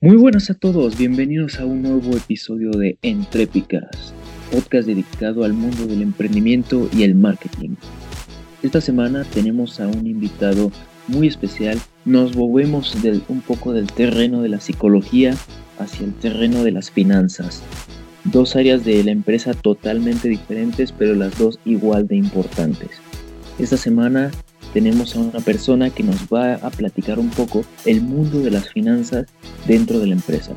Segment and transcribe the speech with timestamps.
[0.00, 4.14] Muy buenas a todos, bienvenidos a un nuevo episodio de Entrépicas,
[4.52, 7.70] podcast dedicado al mundo del emprendimiento y el marketing.
[8.62, 10.70] Esta semana tenemos a un invitado
[11.08, 15.34] muy especial, nos movemos un poco del terreno de la psicología
[15.80, 17.64] hacia el terreno de las finanzas.
[18.22, 22.90] Dos áreas de la empresa totalmente diferentes, pero las dos igual de importantes.
[23.58, 24.30] Esta semana
[24.72, 28.70] tenemos a una persona que nos va a platicar un poco el mundo de las
[28.70, 29.26] finanzas
[29.66, 30.52] dentro de la empresa.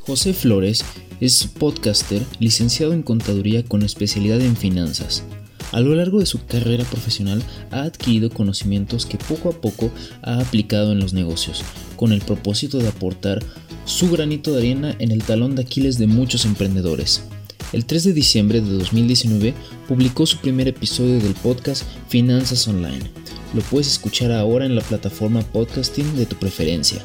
[0.00, 0.84] José Flores
[1.20, 5.24] es podcaster licenciado en contaduría con especialidad en finanzas.
[5.72, 9.90] A lo largo de su carrera profesional ha adquirido conocimientos que poco a poco
[10.22, 11.64] ha aplicado en los negocios,
[11.96, 13.44] con el propósito de aportar
[13.84, 17.24] su granito de arena en el talón de Aquiles de muchos emprendedores.
[17.72, 19.52] El 3 de diciembre de 2019
[19.88, 23.10] publicó su primer episodio del podcast Finanzas Online.
[23.54, 27.04] Lo puedes escuchar ahora en la plataforma podcasting de tu preferencia.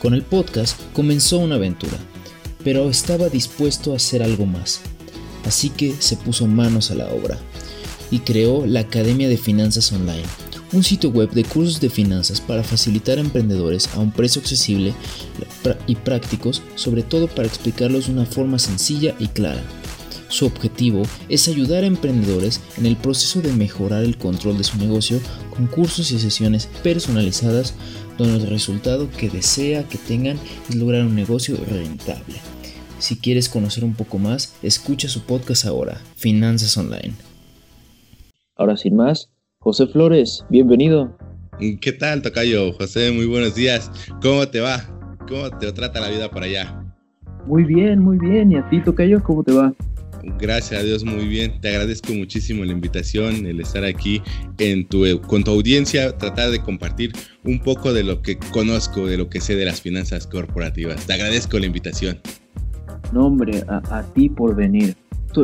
[0.00, 1.98] Con el podcast comenzó una aventura,
[2.62, 4.80] pero estaba dispuesto a hacer algo más.
[5.44, 7.36] Así que se puso manos a la obra
[8.12, 10.22] y creó la Academia de Finanzas Online,
[10.72, 14.94] un sitio web de cursos de finanzas para facilitar a emprendedores a un precio accesible
[15.88, 19.62] y prácticos, sobre todo para explicarlos de una forma sencilla y clara.
[20.30, 24.78] Su objetivo es ayudar a emprendedores en el proceso de mejorar el control de su
[24.78, 25.18] negocio
[25.50, 27.74] con cursos y sesiones personalizadas
[28.16, 32.36] donde el resultado que desea que tengan es lograr un negocio rentable.
[33.00, 37.14] Si quieres conocer un poco más, escucha su podcast ahora, Finanzas Online.
[38.54, 41.18] Ahora sin más, José Flores, bienvenido.
[41.80, 42.72] ¿Qué tal, Tocayo?
[42.74, 43.90] José, muy buenos días.
[44.22, 44.78] ¿Cómo te va?
[45.28, 46.84] ¿Cómo te trata la vida por allá?
[47.46, 48.52] Muy bien, muy bien.
[48.52, 49.74] ¿Y a ti, Tocayo, cómo te va?
[50.38, 51.60] Gracias a Dios, muy bien.
[51.60, 54.22] Te agradezco muchísimo la invitación, el estar aquí
[54.58, 57.12] en tu, con tu audiencia, tratar de compartir
[57.44, 61.06] un poco de lo que conozco, de lo que sé de las finanzas corporativas.
[61.06, 62.20] Te agradezco la invitación.
[63.12, 64.96] No, hombre, a, a ti por venir.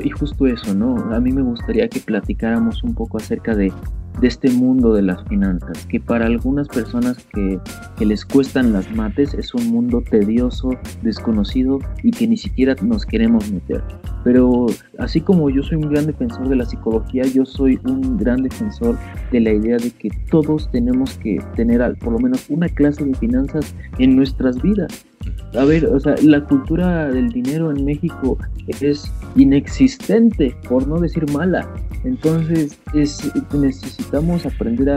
[0.02, 0.96] Y justo eso, ¿no?
[1.14, 3.72] A mí me gustaría que platicáramos un poco acerca de
[4.20, 7.58] de este mundo de las finanzas, que para algunas personas que,
[8.04, 10.70] les cuestan las mates es un mundo tedioso,
[11.02, 13.82] desconocido y que ni siquiera nos queremos meter.
[14.22, 14.66] Pero
[14.98, 18.96] así como yo soy un gran defensor de la psicología, yo soy un gran defensor
[19.32, 23.14] de la idea de que todos tenemos que tener por lo menos una clase de
[23.14, 25.06] finanzas en nuestras vidas.
[25.54, 28.38] A ver, o sea, la cultura del dinero en México
[28.80, 31.68] es inexistente, por no decir mala.
[32.04, 33.18] Entonces es,
[33.52, 34.90] necesitamos aprender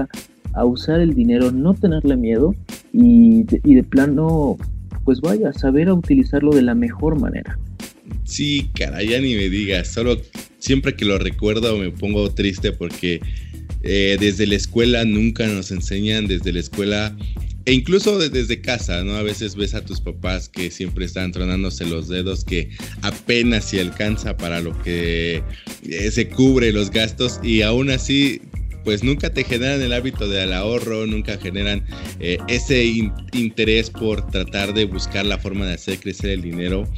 [0.54, 2.54] a, usar el dinero, no tenerle miedo
[2.92, 4.58] y de, y de plano,
[5.06, 7.58] pues vaya, saber a utilizarlo de la mejor manera.
[8.26, 10.18] Sí, cara, ya ni me digas, solo
[10.58, 13.22] siempre que lo recuerdo me pongo triste porque
[13.82, 17.16] eh, desde la escuela nunca nos enseñan, desde la escuela
[17.70, 19.16] e incluso desde casa, ¿no?
[19.16, 22.72] A veces ves a tus papás que siempre están tronándose los dedos, que
[23.04, 25.44] apenas si alcanza para lo que
[25.84, 28.42] eh, se cubre los gastos y aún así
[28.84, 31.86] pues nunca te generan el hábito del ahorro, nunca generan
[32.20, 32.84] eh, ese
[33.34, 36.92] interés por tratar de buscar la forma de hacer crecer el dinero,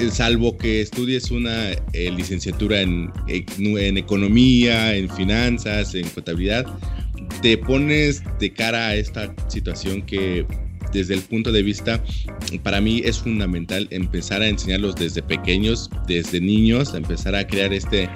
[0.00, 6.66] eh, salvo que estudies una licenciatura en, en economía, en finanzas, en contabilidad
[7.42, 10.46] te pones de cara a esta situación que
[10.92, 12.02] desde el punto de vista,
[12.62, 17.72] para mí es fundamental empezar a enseñarlos desde pequeños, desde niños, a empezar a crear
[17.72, 18.08] este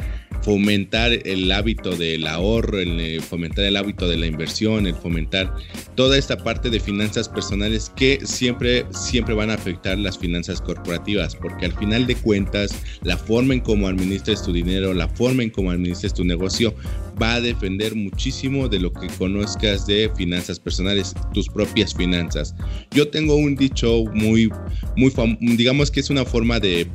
[0.43, 5.55] fomentar el hábito del ahorro, el eh, fomentar el hábito de la inversión, el fomentar
[5.95, 11.37] toda esta parte de finanzas personales que siempre, siempre van a afectar las finanzas corporativas,
[11.37, 15.51] porque al final de cuentas, la forma en cómo administres tu dinero, la forma en
[15.51, 16.75] cómo administres tu negocio,
[17.21, 22.55] va a defender muchísimo de lo que conozcas de finanzas personales, tus propias finanzas.
[22.91, 24.51] Yo tengo un dicho muy,
[24.97, 26.89] muy, digamos que es una forma de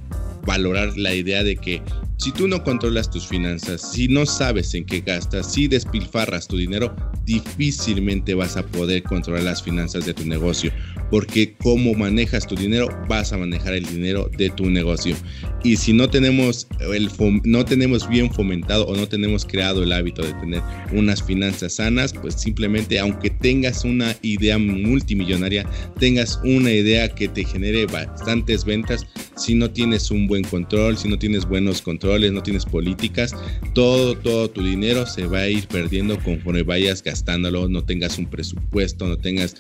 [0.46, 1.82] valorar la idea de que
[2.18, 6.58] si tú no controlas tus finanzas, si no sabes en qué gastas, si despilfarras tu
[6.58, 10.72] dinero, difícilmente vas a poder controlar las finanzas de tu negocio,
[11.12, 15.16] porque cómo manejas tu dinero, vas a manejar el dinero de tu negocio.
[15.64, 17.12] Y si no tenemos, el
[17.44, 20.62] no tenemos bien fomentado o no tenemos creado el hábito de tener
[20.94, 25.70] unas finanzas sanas, pues simplemente aunque tengas una idea multimillonaria,
[26.00, 29.06] tengas una idea que te genere bastantes ventas,
[29.36, 33.36] si no tienes un buen control, si no tienes buenos controles, no tienes políticas,
[33.74, 38.28] todo, todo tu dinero se va a ir perdiendo conforme vayas gastándolo, no tengas un
[38.30, 39.56] presupuesto, no tengas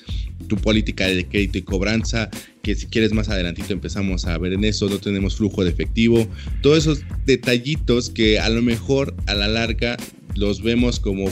[0.47, 2.29] tu política de crédito y cobranza,
[2.63, 6.27] que si quieres más adelantito empezamos a ver en eso, no tenemos flujo de efectivo,
[6.61, 9.97] todos esos detallitos que a lo mejor a la larga
[10.35, 11.29] los vemos como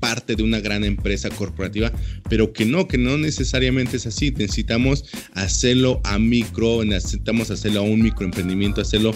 [0.00, 1.92] parte de una gran empresa corporativa,
[2.28, 4.30] pero que no, que no necesariamente es así.
[4.32, 9.12] Necesitamos hacerlo a micro, necesitamos hacerlo a un microemprendimiento, hacerlo.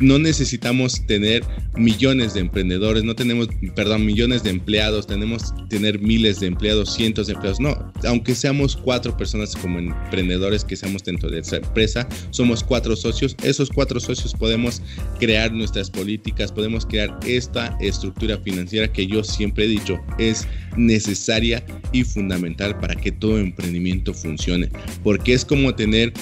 [0.00, 1.44] No necesitamos tener
[1.76, 7.26] millones de emprendedores, no tenemos, perdón, millones de empleados, tenemos tener miles de empleados, cientos
[7.26, 7.60] de empleados.
[7.60, 12.96] No, aunque seamos cuatro personas como emprendedores que seamos dentro de esa empresa, somos cuatro
[12.96, 13.36] socios.
[13.42, 14.82] Esos cuatro socios podemos
[15.20, 20.46] crear nuestras políticas, podemos crear esta estructura financiera que yo siempre he dicho es
[20.76, 24.68] necesaria y fundamental para que todo emprendimiento funcione.
[25.02, 26.12] Porque es como tener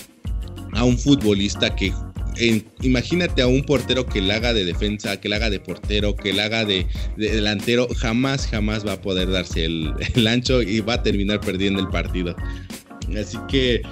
[0.72, 1.92] a un futbolista que
[2.80, 6.32] imagínate a un portero que le haga de defensa, que le haga de portero, que
[6.32, 6.86] le haga de,
[7.16, 11.80] delantero, jamás, jamás va a poder darse el, el, ancho y va a terminar perdiendo
[11.80, 12.34] el partido.
[13.18, 13.82] Así que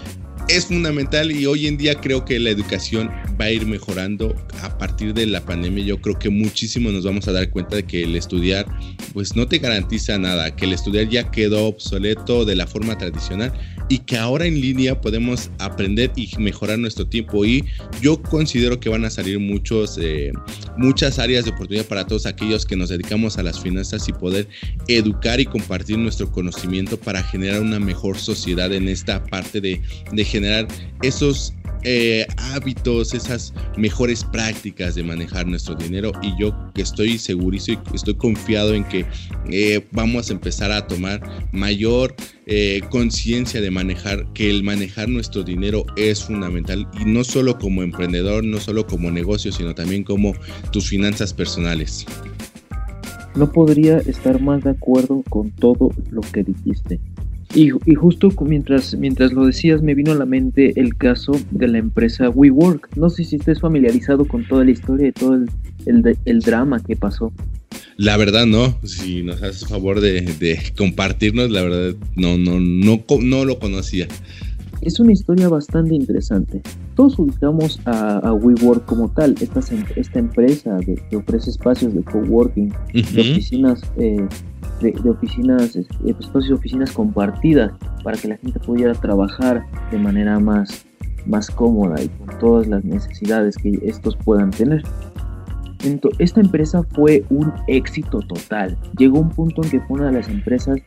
[0.48, 3.10] es fundamental y hoy en día creo que la educación
[3.40, 5.84] va a ir mejorando a partir de la pandemia.
[5.84, 8.66] Yo creo que muchísimo nos vamos a dar cuenta de que el estudiar
[9.12, 13.52] pues no te garantiza nada, que el estudiar ya quedó obsoleto de la forma tradicional
[13.90, 17.44] y que ahora en línea podemos aprender y mejorar nuestro tiempo.
[17.44, 17.64] Y
[18.00, 20.32] yo considero que van a salir muchos eh,
[20.78, 24.48] muchas áreas de oportunidad para todos aquellos que nos dedicamos a las finanzas y poder
[24.86, 29.82] educar y compartir nuestro conocimiento para generar una mejor sociedad en esta parte de,
[30.12, 30.68] de generar
[31.02, 37.96] esos eh, hábitos, esas mejores prácticas de manejar nuestro dinero y yo estoy segurísimo y
[37.96, 39.06] estoy confiado en que
[39.50, 41.20] eh, vamos a empezar a tomar
[41.52, 42.14] mayor
[42.46, 47.82] eh, conciencia de manejar, que el manejar nuestro dinero es fundamental y no solo como
[47.82, 50.34] emprendedor, no solo como negocio, sino también como
[50.72, 52.06] tus finanzas personales.
[53.36, 57.00] No podría estar más de acuerdo con todo lo que dijiste.
[57.52, 61.78] Y, justo mientras, mientras lo decías me vino a la mente el caso de la
[61.78, 62.96] empresa WeWork.
[62.96, 65.34] No sé si estés familiarizado con toda la historia y todo
[65.86, 67.32] el, drama que pasó.
[67.96, 73.44] La verdad no, si nos haces favor de, compartirnos, la verdad no, no, no, no
[73.44, 74.06] lo conocía.
[74.80, 76.62] Es una historia bastante interesante.
[77.00, 79.60] Todos ubicamos a, WeWork como tal, esta,
[79.96, 84.28] esta empresa que ofrece espacios de coworking, de oficinas eh,
[84.82, 87.72] de, oficinas, eh, espacios de oficinas compartidas
[88.04, 90.84] para que la gente pudiera trabajar de manera más,
[91.24, 94.82] más cómoda y con todas las necesidades que estos puedan tener.
[95.82, 98.76] Entonces, esta empresa fue un éxito total.
[98.98, 100.78] Llegó un punto en que fue una de las empresas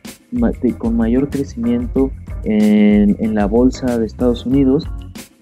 [0.78, 2.12] con mayor crecimiento
[2.44, 4.86] en, en, la bolsa de Estados Unidos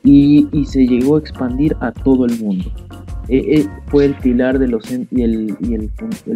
[0.04, 2.70] y, y se llegó a expandir a todo el mundo.
[3.28, 5.90] Eh, eh, fue el pilar de los y, el,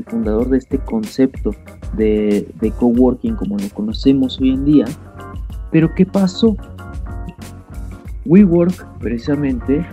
[0.06, 1.50] fundador de este concepto
[1.96, 4.84] de, de coworking como lo conocemos hoy en día.
[5.72, 6.56] Pero ¿qué pasó?
[8.24, 9.84] WeWork precisamente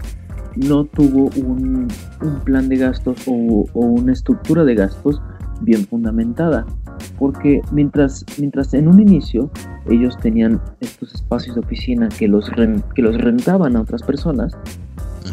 [0.55, 1.87] no tuvo un,
[2.21, 5.21] un plan de gastos o, una estructura de gastos
[5.61, 6.65] bien fundamentada.
[7.17, 9.49] Porque mientras, mientras en un inicio
[9.89, 12.49] ellos tenían estos espacios de oficina que los,
[12.95, 14.53] que los rentaban a otras personas,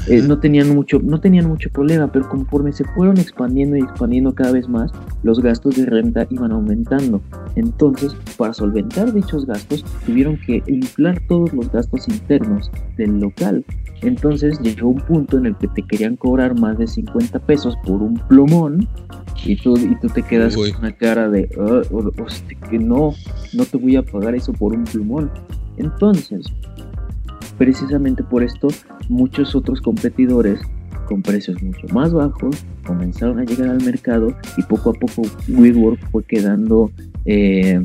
[0.06, 4.34] eh, no, tenían mucho, no tenían mucho problema, pero conforme se fueron expandiendo y expandiendo
[4.34, 4.92] cada vez más,
[5.22, 7.20] los gastos de renta iban aumentando.
[7.56, 13.64] Entonces, para solventar dichos gastos, tuvieron que inflar todos los gastos internos del local.
[14.02, 18.02] Entonces llegó un punto en el que te querían cobrar más de 50 pesos por
[18.02, 18.88] un plumón
[19.44, 21.48] y tú, y tú te quedas con una cara de,
[22.70, 23.14] que no,
[23.52, 25.30] no te voy a pagar eso por un plumón.
[25.76, 26.46] Entonces,
[27.60, 28.68] Precisamente por esto,
[29.10, 30.58] muchos otros competidores
[31.04, 32.56] con precios mucho más bajos
[32.86, 36.90] comenzaron a llegar al mercado y poco a poco WeWork fue quedando,
[37.26, 37.84] eh,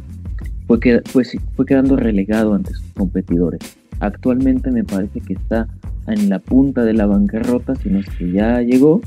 [0.65, 0.79] fue,
[1.11, 3.59] pues, fue quedando relegado ante sus competidores.
[3.99, 5.67] Actualmente me parece que está
[6.07, 9.01] en la punta de la bancarrota, sino es que ya llegó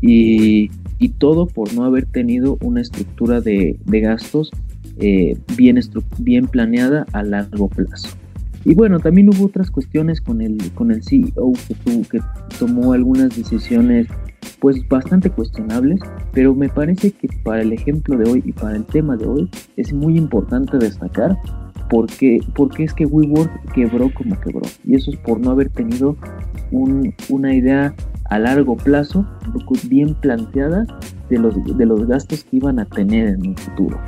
[0.00, 0.70] y,
[1.08, 4.50] todo por no haber tenido una estructura de, gastos
[4.98, 5.78] eh, bien,
[6.18, 8.08] bien planeada a largo plazo.
[8.64, 12.20] Y bueno, también hubo otras cuestiones con el, con el CEO que, tuvo, que
[12.58, 14.06] tomó algunas decisiones
[14.60, 16.00] pues bastante cuestionables,
[16.32, 19.50] pero me parece que para el ejemplo de hoy y para el tema de hoy
[19.76, 21.36] es muy importante destacar
[21.88, 24.62] porque, porque es que WeWork quebró como quebró.
[24.84, 26.16] Y eso es por no haber tenido
[27.28, 27.94] una idea
[28.30, 29.26] a largo plazo
[29.88, 30.86] bien planteada
[31.30, 33.98] de los, de los gastos que iban a tener en el futuro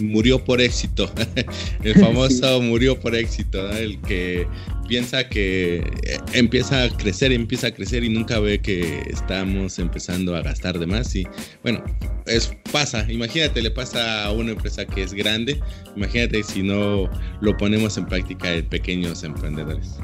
[0.00, 1.10] murió por éxito.
[1.82, 4.46] el famoso murió por éxito, el que
[4.86, 10.34] piensa que eh, empieza a crecer, empieza a crecer y nunca ve que estamos empezando
[10.34, 11.14] a gastar de más.
[11.14, 11.26] Y
[11.62, 11.82] bueno,
[12.28, 15.60] es, pasa, imagínate, le pasa a una empresa que es grande,
[15.96, 17.08] imagínate si no
[17.40, 19.98] lo ponemos en práctica en pequeños emprendedores.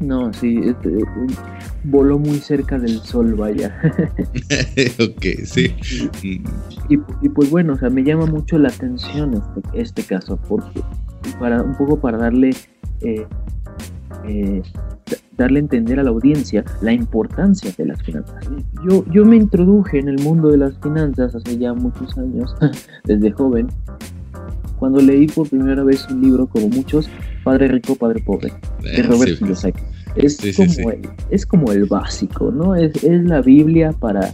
[0.00, 0.90] No, sí, este,
[1.84, 3.80] voló muy cerca del sol, vaya.
[5.00, 5.74] ok, sí.
[6.88, 10.80] Y, pues bueno, o sea, me llama mucho la atención este, este caso, porque
[11.38, 12.50] para un poco para darle
[13.02, 13.26] eh,
[14.26, 14.62] eh,
[15.36, 18.36] darle a entender a la audiencia la importancia de las finanzas.
[18.88, 22.54] Yo, yo me introduje en el mundo de las finanzas hace ya muchos años,
[23.04, 23.68] desde joven,
[24.78, 27.08] cuando leí por primera vez un libro como muchos,
[27.44, 29.80] Padre Rico, Padre Pobre, de eh, Robert Kiyosaki.
[30.16, 32.74] Es, como el, es como el básico, ¿no?
[32.74, 34.32] Es, es la Biblia para,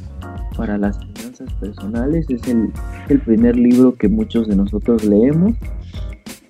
[0.57, 2.73] para las finanzas personales, es el,
[3.09, 5.55] el primer libro que muchos de nosotros leemos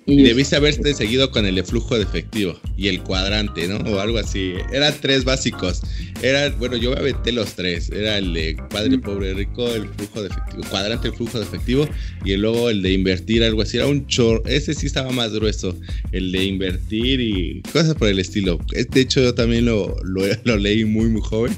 [0.09, 3.77] y debiste haberte seguido con el flujo de efectivo y el cuadrante, ¿no?
[3.91, 4.53] O algo así.
[4.71, 5.81] Eran tres básicos.
[6.21, 7.89] Era, bueno, yo me aventé los tres.
[7.91, 11.87] Era el de padre, pobre, rico, el flujo de efectivo, cuadrante, el flujo de efectivo
[12.25, 13.77] y luego el de invertir, algo así.
[13.77, 14.43] Era un chorro.
[14.45, 15.75] Ese sí estaba más grueso.
[16.11, 18.59] El de invertir y cosas por el estilo.
[18.71, 21.55] De hecho, yo también lo, lo, lo leí muy, muy joven.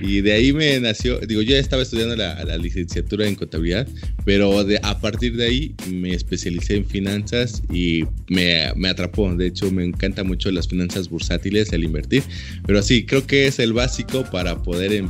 [0.00, 3.88] Y de ahí me nació, digo, yo ya estaba estudiando la, licenciatura en contabilidad,
[4.24, 9.32] pero de, a partir de ahí me especialicé en finanzas y me, me atrapó.
[9.34, 12.22] De hecho, me encanta mucho las finanzas bursátiles, el invertir.
[12.66, 15.08] Pero sí, creo que es el básico para poder em,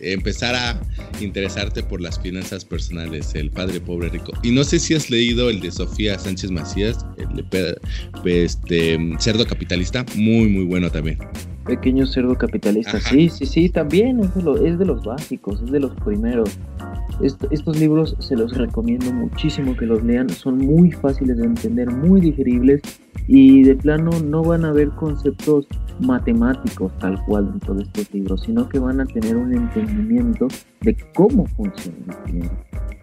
[0.00, 0.80] empezar a
[1.20, 4.32] interesarte por las finanzas personales, el padre pobre rico.
[4.42, 7.44] Y no sé si has leído el de Sofía Sánchez Macías, el
[8.24, 11.18] de este, Cerdo Capitalista, muy, muy bueno también.
[11.66, 15.78] Pequeño cerdo capitalista, sí, sí, sí, también es de, es de los básicos, es de
[15.78, 16.58] los primeros.
[17.22, 22.20] estos libros se los recomiendo muchísimo que los lean, son muy fáciles de entender, muy
[22.20, 22.82] digeribles
[23.28, 25.68] y de plano no van a ver conceptos
[26.00, 30.48] matemáticos tal cual dentro de estos libros, sino que van a tener un entendimiento
[30.80, 32.58] de cómo funciona el dinero.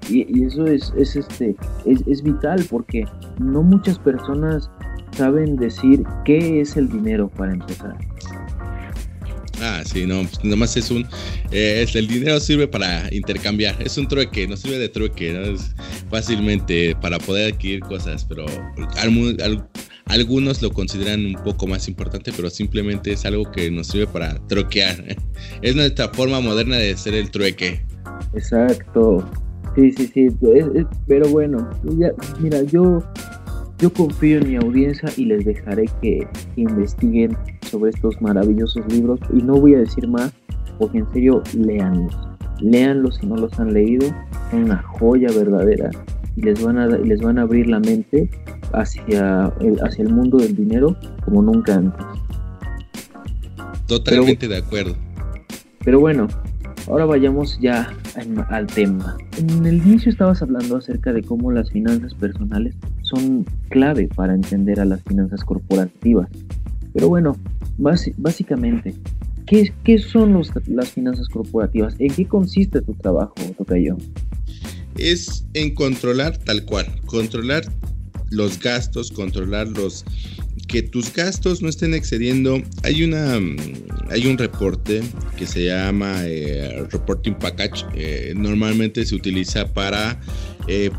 [0.09, 1.55] Y, eso es, es este,
[1.85, 3.05] es, es vital porque
[3.39, 4.69] no muchas personas
[5.11, 7.95] saben decir qué es el dinero para empezar.
[9.61, 11.05] Ah, sí, no, pues nomás es un.
[11.51, 15.41] Eh, el dinero sirve para intercambiar, es un trueque, no sirve de trueque, ¿no?
[15.41, 15.75] Es
[16.09, 18.45] fácilmente para poder adquirir cosas, pero
[20.05, 24.35] algunos lo consideran un poco más importante, pero simplemente es algo que nos sirve para
[24.47, 25.03] troquear.
[25.61, 27.85] Es nuestra forma moderna de hacer el trueque.
[28.33, 29.27] Exacto.
[29.75, 30.27] Sí, sí, sí.
[31.07, 31.69] pero bueno,
[32.39, 33.03] mira, yo
[33.79, 37.37] yo confío en mi audiencia y les dejaré que investiguen
[37.75, 40.31] sobre estos maravillosos libros y no voy a decir más
[40.79, 42.15] porque en serio leanlos.
[42.61, 44.07] Leanlos si no los han leído,
[44.49, 45.89] son una joya verdadera
[46.37, 48.29] y les van a, les van a abrir la mente
[48.71, 52.05] hacia el, hacia el mundo del dinero como nunca antes.
[53.87, 54.95] Totalmente de acuerdo.
[55.83, 56.27] Pero bueno,
[56.87, 57.93] ahora vayamos ya
[58.49, 59.17] al tema.
[59.37, 64.79] En el inicio estabas hablando acerca de cómo las finanzas personales son clave para entender
[64.79, 66.29] a las finanzas corporativas.
[66.93, 67.35] Pero bueno,
[67.77, 68.93] básicamente,
[69.45, 71.95] ¿qué, son las finanzas corporativas?
[71.99, 73.97] ¿En qué consiste tu trabajo, Tocayo?
[74.97, 77.63] Es en controlar tal cual, controlar
[78.31, 80.05] los gastos, controlar los
[80.67, 82.61] que tus gastos no estén excediendo.
[82.83, 83.39] Hay una
[84.09, 85.01] hay un reporte
[85.37, 87.85] que se llama eh, reporting package.
[87.95, 90.19] Eh, normalmente se utiliza para
[90.67, 90.91] eh,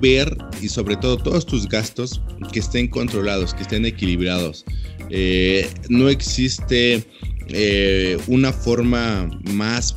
[0.00, 4.64] ver y sobre todo todos tus gastos que estén controlados, que estén equilibrados.
[5.10, 7.04] Eh, no existe
[7.48, 9.96] eh, una forma más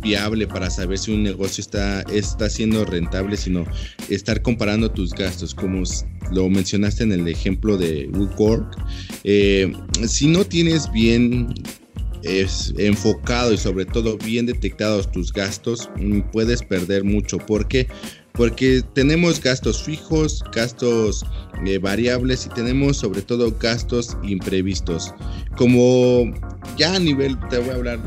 [0.00, 3.66] viable para saber si un negocio está, está siendo rentable, sino
[4.08, 5.82] estar comparando tus gastos, como
[6.30, 8.74] lo mencionaste en el ejemplo de WooCorp.
[9.24, 9.72] Eh,
[10.06, 11.52] si no tienes bien
[12.22, 17.38] enfocado y sobre todo bien detectados tus gastos, mm, puedes perder mucho.
[17.38, 17.88] porque
[18.38, 21.26] porque tenemos gastos fijos, gastos
[21.66, 25.12] eh, variables y tenemos sobre todo gastos imprevistos.
[25.56, 26.32] Como
[26.76, 27.98] ya a nivel, te voy a hablar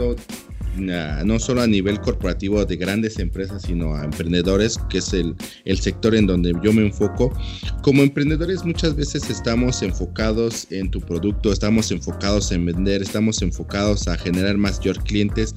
[0.78, 5.36] no, solo a nivel corporativo de grandes empresas, sino a emprendedores, que es el,
[5.66, 7.38] el sector en donde yo me enfoco.
[7.84, 14.08] Como emprendedores muchas veces estamos enfocados en tu producto, estamos enfocados en vender, estamos enfocados
[14.08, 15.54] a generar mayor clientes,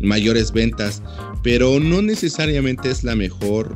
[0.00, 1.02] mayores ventas,
[1.42, 3.74] pero no necesariamente es la mejor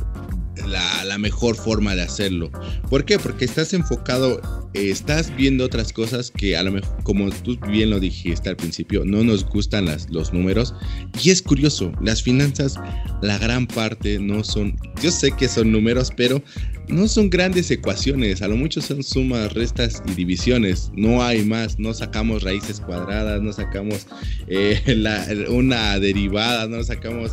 [0.67, 2.51] la, mejor forma de hacerlo.
[2.91, 3.19] ¿Por qué?
[3.19, 4.41] Porque estás enfocado,
[4.75, 8.57] eh, estás viendo otras cosas que a lo mejor, como tú bien lo dijiste al
[8.57, 10.75] principio, no nos gustan los números.
[11.23, 12.77] Y es curioso, las finanzas,
[13.21, 16.43] la gran parte no son, yo sé que son números, pero
[16.89, 21.79] no son grandes ecuaciones, a lo mucho son sumas, restas y divisiones, no hay más,
[21.79, 24.07] no sacamos raíces cuadradas, no sacamos
[24.49, 27.33] eh, una derivada, no sacamos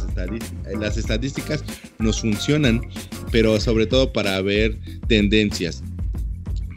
[0.79, 1.63] las estadísticas,
[1.99, 2.81] nos funcionan,
[3.31, 5.83] pero sobre todo para ver tendencias.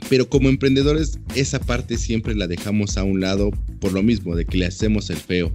[0.09, 4.45] Pero como emprendedores, esa parte siempre la dejamos a un lado por lo mismo, de
[4.45, 5.53] que le hacemos el feo.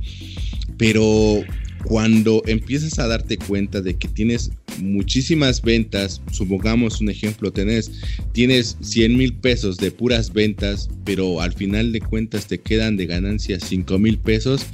[0.77, 1.43] Pero
[1.83, 7.91] cuando empiezas a darte cuenta de que tienes muchísimas ventas, supongamos un ejemplo, tenés,
[8.33, 13.05] tienes 100 mil pesos de puras ventas, pero al final de cuentas te quedan de
[13.05, 14.65] ganancias 5 mil pesos,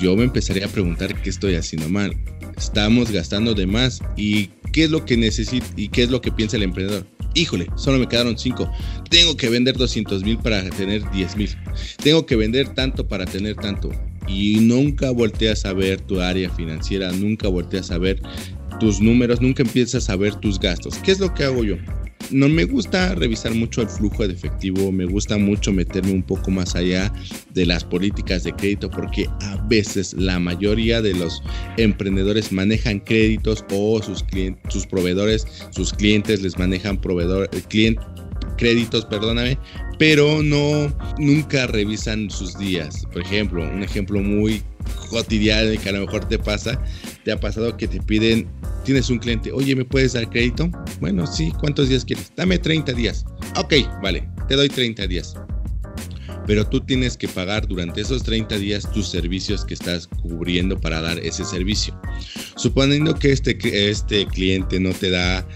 [0.00, 2.16] yo me empezaría a preguntar qué estoy haciendo mal.
[2.56, 6.32] Estamos gastando de más y qué es lo que necesita y qué es lo que
[6.32, 7.06] piensa el emprendedor.
[7.34, 8.70] Híjole, solo me quedaron 5.
[9.08, 11.50] Tengo que vender 200 mil para tener 10 mil.
[12.02, 13.90] Tengo que vender tanto para tener tanto
[14.26, 18.20] y nunca volteas a ver tu área financiera, nunca volteas a ver
[18.78, 20.96] tus números, nunca empiezas a ver tus gastos.
[20.98, 21.76] ¿Qué es lo que hago yo?
[22.30, 26.50] No me gusta revisar mucho el flujo de efectivo, me gusta mucho meterme un poco
[26.50, 27.12] más allá
[27.54, 31.42] de las políticas de crédito porque a veces la mayoría de los
[31.76, 38.00] emprendedores manejan créditos o sus clientes, sus proveedores, sus clientes les manejan proveedor, cliente,
[38.56, 39.58] créditos, perdóname,
[39.98, 43.06] pero no, nunca revisan sus días.
[43.12, 44.62] Por ejemplo, un ejemplo muy
[45.08, 46.80] cotidiano que a lo mejor te pasa,
[47.24, 48.46] te ha pasado que te piden,
[48.84, 50.70] tienes un cliente, oye, ¿me puedes dar crédito?
[51.00, 52.32] Bueno, sí, ¿cuántos días quieres?
[52.36, 53.24] Dame 30 días.
[53.56, 55.34] Ok, vale, te doy 30 días.
[56.46, 61.00] Pero tú tienes que pagar durante esos 30 días tus servicios que estás cubriendo para
[61.00, 61.98] dar ese servicio.
[62.56, 63.56] Suponiendo que este,
[63.90, 65.46] este cliente no te da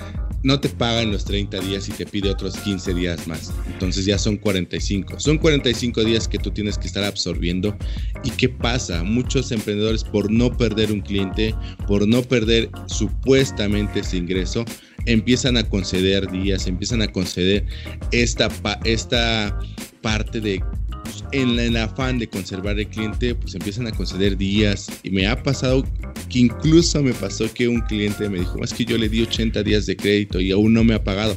[0.44, 3.52] no te pagan los 30 días y te pide otros 15 días más.
[3.66, 5.18] Entonces ya son 45.
[5.18, 7.76] Son 45 días que tú tienes que estar absorbiendo.
[8.22, 9.02] ¿Y qué pasa?
[9.02, 11.54] Muchos emprendedores por no perder un cliente,
[11.88, 14.66] por no perder supuestamente ese ingreso,
[15.06, 17.64] empiezan a conceder días, empiezan a conceder
[18.12, 18.48] esta,
[18.84, 19.58] esta
[20.02, 20.62] parte de
[21.32, 24.88] en, el afán de conservar el cliente, pues empiezan a conceder días.
[25.02, 25.84] Y me ha pasado
[26.28, 29.62] que incluso me pasó que un cliente me dijo, es que yo le di 80
[29.62, 31.36] días de crédito y aún no me ha pagado.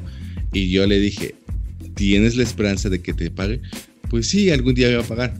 [0.54, 1.36] Y yo le dije,
[1.96, 3.62] ¿tienes la esperanza de que te pague?
[4.10, 5.34] Pues sí, algún día me va a pagar.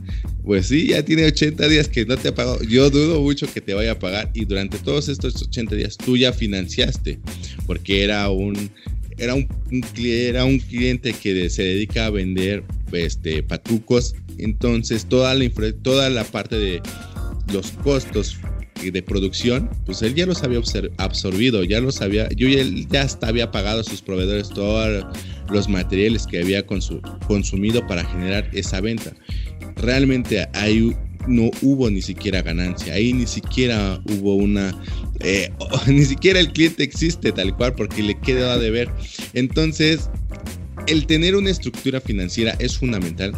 [0.44, 2.62] Pues sí, ya tiene 80 días que no te ha pagado.
[2.62, 4.30] Yo dudo mucho que te vaya a pagar.
[4.34, 7.18] Y durante todos estos 80 días tú ya financiaste.
[7.66, 8.70] Porque era un,
[9.16, 9.48] era un,
[10.02, 14.14] era un cliente que se dedica a vender este, patucos.
[14.38, 15.50] Entonces toda la,
[15.82, 16.82] toda la parte de
[17.52, 18.38] los costos
[18.82, 20.60] de producción, pues él ya los había
[20.98, 25.04] absorbido, ya los había, yo ya, ya hasta había pagado a sus proveedores todos
[25.50, 29.12] los materiales que había consumido para generar esa venta.
[29.76, 30.96] Realmente hay
[31.26, 34.74] no hubo ni siquiera ganancia, ahí ni siquiera hubo una,
[35.20, 35.52] eh,
[35.86, 38.88] ni siquiera el cliente existe tal cual porque le queda de ver.
[39.34, 40.08] Entonces,
[40.88, 43.32] el tener una estructura financiera es fundamental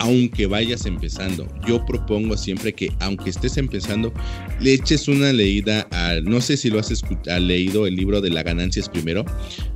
[0.00, 1.46] aunque vayas empezando.
[1.68, 4.12] Yo propongo siempre que, aunque estés empezando,
[4.58, 6.90] le eches una leída a, no sé si lo has
[7.38, 9.26] leído el libro de la ganancias primero,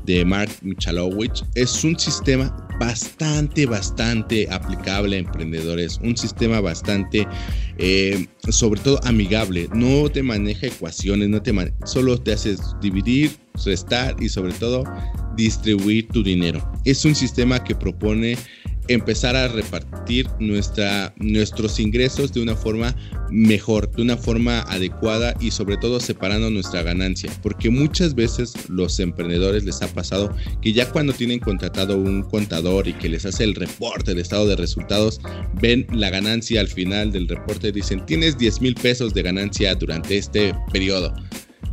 [0.07, 1.45] de Mark Michalowicz.
[1.55, 6.01] Es un sistema bastante, bastante aplicable a emprendedores.
[6.03, 7.29] Un sistema bastante,
[7.77, 9.69] eh, sobre todo, amigable.
[9.75, 11.53] No te maneja ecuaciones, no te
[11.85, 14.85] solo te haces dividir, restar y sobre todo
[15.37, 16.63] distribuir tu dinero.
[16.85, 18.37] Es un sistema que propone
[18.89, 22.95] empezar a repartir nuestra, nuestros ingresos de una forma
[23.31, 27.31] mejor, de una forma adecuada y sobre todo separando nuestra ganancia.
[27.43, 32.87] Porque muchas veces los emprendedores les ha pasado que ya cuando tienen contratado un contador
[32.87, 35.21] y que les hace el reporte de estado de resultados,
[35.61, 39.75] ven la ganancia al final del reporte y dicen, tienes 10 mil pesos de ganancia
[39.75, 41.15] durante este periodo.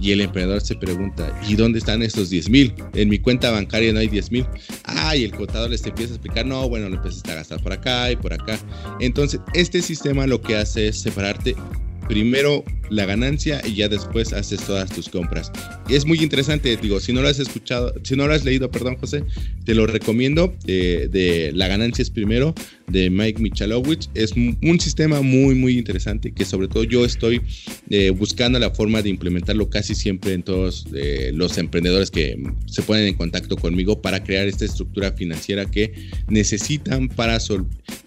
[0.02, 2.74] Y el emprendedor se pregunta, ¿y dónde están esos 10 mil?
[2.94, 4.48] En mi cuenta bancaria no hay 10 mil.
[4.84, 7.72] Ah, y el contador les empieza a explicar, no, bueno, lo empezaste a gastar por
[7.72, 8.58] acá y por acá.
[9.00, 11.56] Entonces, este sistema lo que hace es separarte
[12.08, 15.50] primero la ganancia y ya después haces todas tus compras.
[15.88, 18.98] Es muy interesante, digo, si no lo has escuchado, si no lo has leído, perdón
[18.98, 19.24] José,
[19.64, 22.54] te lo recomiendo, eh, de La ganancia es primero,
[22.92, 24.10] de Mike Michalowicz.
[24.14, 27.42] Es un sistema muy, muy interesante que sobre todo yo estoy
[27.90, 32.82] eh, buscando la forma de implementarlo casi siempre en todos eh, los emprendedores que se
[32.82, 35.94] ponen en contacto conmigo para crear esta estructura financiera que
[36.28, 37.38] necesitan para,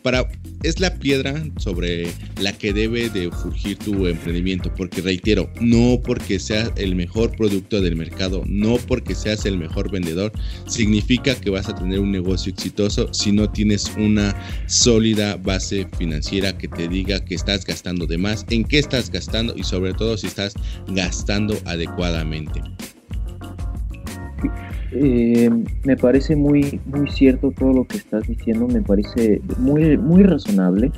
[0.02, 0.28] para
[0.62, 2.08] es la piedra sobre
[2.40, 7.82] la que debe de surgir tu emprendimiento porque reitero, no porque seas el mejor producto
[7.82, 10.32] del mercado, no porque seas el mejor vendedor,
[10.66, 14.34] significa que vas a tener un negocio exitoso si no tienes una
[14.74, 19.54] sólida base financiera que te diga que estás gastando de más, en qué estás gastando
[19.56, 20.54] y sobre todo si estás
[20.88, 22.60] gastando adecuadamente.
[24.90, 25.50] Eh,
[25.84, 30.90] me parece muy, muy cierto todo lo que estás diciendo, me parece muy, muy razonable.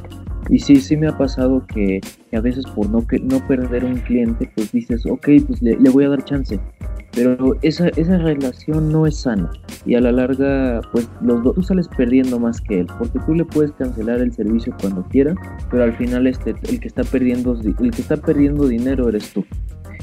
[0.49, 2.01] Y sí, sí me ha pasado que,
[2.33, 6.05] a veces por no, que, no perder un cliente, pues dices, ok, pues le, voy
[6.05, 6.59] a dar chance.
[7.17, 9.51] Pero esa, esa relación no es sana
[9.87, 13.35] y a la larga pues los dos, tú sales perdiendo más que él porque tú
[13.35, 15.37] le puedes cancelar el servicio cuando quieras
[15.71, 19.45] pero al final este el que está perdiendo el que está perdiendo dinero eres tú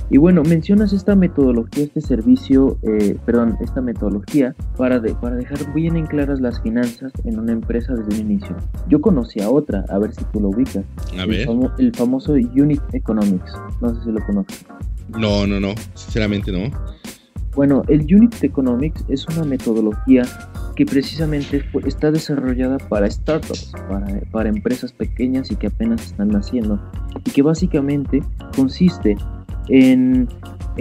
[0.10, 5.96] y bueno, mencionas esta metodología, este servicio, eh, perdón, esta metodología para, para dejar bien
[5.96, 8.56] en claras las finanzas en una empresa desde el inicio.
[8.90, 10.84] Yo conocí a otra, a ver si tú lo ubicas.
[11.18, 11.48] A el ver.
[11.80, 13.54] el famoso Unit Economics.
[13.82, 14.66] No sé si lo conoces.
[15.10, 15.76] No, no, no.
[15.94, 16.70] Sinceramente no.
[17.56, 20.24] Bueno, el Unit Economics es una metodología
[20.76, 23.72] que precisamente está desarrollada para startups,
[24.32, 26.82] para, empresas pequeñas y que apenas están naciendo,
[27.24, 28.24] y que básicamente
[28.56, 29.16] consiste
[29.70, 30.28] en,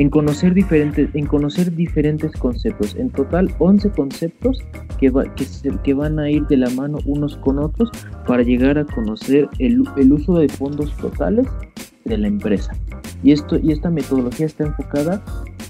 [0.08, 2.96] conocer diferentes, en conocer diferentes conceptos.
[2.96, 4.58] En total, 11 conceptos
[4.98, 7.90] que, van a ir de la mano unos con otros
[8.26, 11.46] para llegar a conocer el, el uso de fondos totales
[12.06, 12.72] de la empresa.
[13.22, 15.22] Y, esto, y esta metodología está enfocada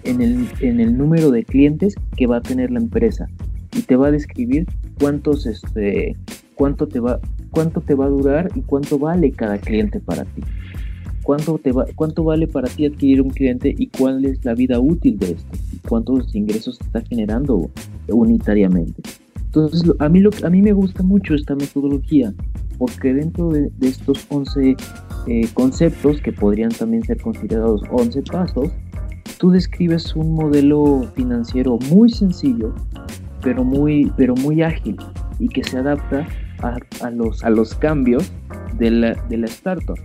[0.04, 3.28] en el, en el número de clientes que va a tener la empresa.
[3.76, 4.66] Y te va a describir
[4.98, 6.16] cuántos este
[6.54, 7.18] cuánto te va
[7.50, 10.42] cuánto te va a durar y cuánto vale cada cliente para ti.
[11.22, 14.80] Cuánto te va, cuánto vale para ti adquirir un cliente y cuál es la vida
[14.80, 17.70] útil de esto cuántos ingresos está generando
[18.08, 19.02] unitariamente.
[19.44, 22.32] Entonces a mí lo a mí me gusta mucho esta metodología
[22.78, 24.76] porque dentro de, estos 11
[25.26, 28.70] eh, conceptos que podrían también ser considerados 11 pasos
[29.38, 32.74] tú describes un modelo financiero muy sencillo
[33.42, 34.96] pero muy, pero muy ágil
[35.38, 36.26] y que se adapta
[36.62, 38.32] a, a los, a los cambios
[38.78, 39.98] de la, de la startup.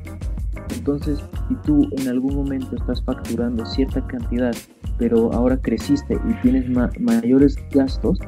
[0.78, 4.56] Entonces, si tú en algún momento estás facturando cierta cantidad,
[5.00, 8.20] pero ahora creciste y tienes ma mayores gastos,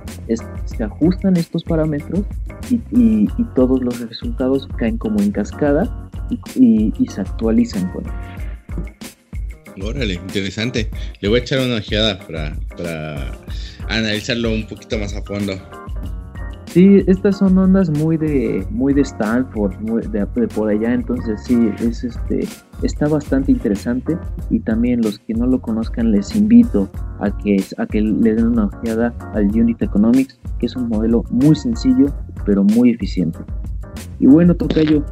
[0.66, 2.22] se ajustan estos parámetros
[2.72, 6.10] y, todos los resultados caen como en cascada
[6.56, 8.04] y, se actualizan con
[9.82, 10.90] Órale, interesante.
[11.22, 12.58] Le voy a echar una ojeada para
[13.88, 15.79] analizarlo un poquito más a fondo.
[16.70, 21.72] Sí, estas son ondas muy de muy de Stanford, muy de, por allá, entonces sí,
[21.80, 22.48] es este
[22.84, 24.16] está bastante interesante
[24.52, 26.88] y también los que no lo conozcan les invito
[27.20, 31.24] a que a que le den una ojeada al Unit Economics, que es un modelo
[31.32, 32.06] muy sencillo
[32.46, 33.40] pero muy eficiente.
[34.20, 35.04] Y bueno, Tocayo,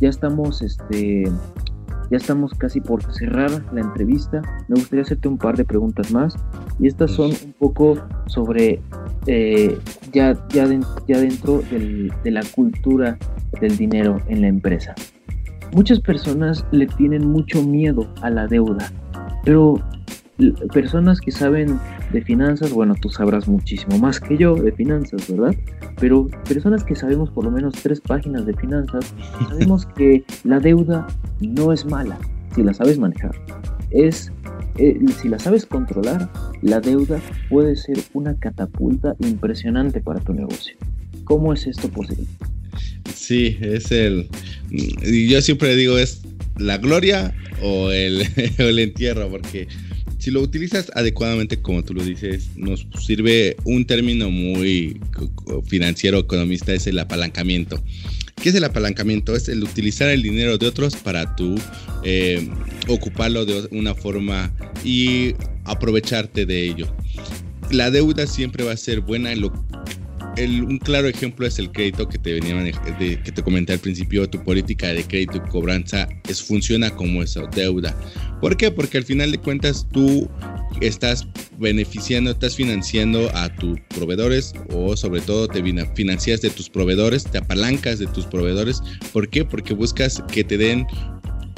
[0.00, 1.24] ya estamos este
[2.10, 4.42] ya estamos casi por cerrar la entrevista.
[4.68, 6.36] Me gustaría hacerte un par de preguntas más.
[6.78, 8.80] Y estas son un poco sobre
[9.26, 9.78] eh,
[10.12, 13.16] ya, ya, de, ya dentro del, de la cultura
[13.60, 14.94] del dinero en la empresa.
[15.72, 18.90] Muchas personas le tienen mucho miedo a la deuda,
[19.44, 19.74] pero
[20.72, 21.78] personas que saben
[22.12, 25.54] de finanzas, bueno, tú sabrás muchísimo más que yo de finanzas, ¿verdad?
[25.98, 29.14] Pero personas que sabemos por lo menos tres páginas de finanzas,
[29.48, 31.06] sabemos que la deuda
[31.40, 32.18] no es mala
[32.54, 33.32] si la sabes manejar.
[33.90, 34.32] Es,
[34.78, 36.30] eh, si la sabes controlar,
[36.62, 40.76] la deuda puede ser una catapulta impresionante para tu negocio.
[41.24, 42.26] ¿Cómo es esto posible?
[43.14, 44.28] Sí, es el...
[44.70, 46.22] Yo siempre digo es
[46.56, 48.22] la gloria o el,
[48.58, 49.68] o el entierro, porque
[50.20, 55.00] si lo utilizas adecuadamente, como tú lo dices, nos sirve un término muy
[55.66, 57.82] financiero, economista, es el apalancamiento.
[58.36, 59.34] ¿Qué es el apalancamiento?
[59.34, 61.58] Es el utilizar el dinero de otros para tú
[62.04, 62.48] eh,
[62.86, 64.52] ocuparlo de una forma
[64.84, 66.94] y aprovecharte de ello.
[67.70, 69.34] La deuda siempre va a ser buena.
[69.34, 69.52] Lo,
[70.46, 74.28] un claro ejemplo es el crédito que te venía de, que te comenté al principio.
[74.28, 77.96] Tu política de crédito y cobranza es, funciona como eso, deuda.
[78.40, 78.70] ¿Por qué?
[78.70, 80.28] Porque al final de cuentas tú
[80.80, 81.26] estás
[81.58, 85.62] beneficiando, estás financiando a tus proveedores o sobre todo te
[85.94, 88.82] financias de tus proveedores, te apalancas de tus proveedores.
[89.12, 89.44] ¿Por qué?
[89.44, 90.86] Porque buscas que te den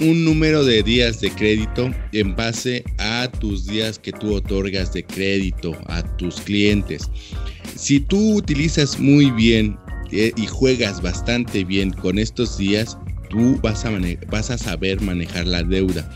[0.01, 5.05] un número de días de crédito en base a tus días que tú otorgas de
[5.05, 7.09] crédito a tus clientes.
[7.77, 9.77] Si tú utilizas muy bien
[10.11, 12.99] eh, y juegas bastante bien con estos días,
[13.33, 16.09] tú vas a, saber manejar la deuda.